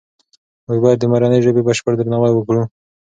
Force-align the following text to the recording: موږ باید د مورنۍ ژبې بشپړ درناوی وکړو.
موږ 0.65 0.79
باید 0.83 0.99
د 1.01 1.05
مورنۍ 1.11 1.39
ژبې 1.45 1.65
بشپړ 1.67 1.93
درناوی 1.95 2.31
وکړو. 2.35 2.63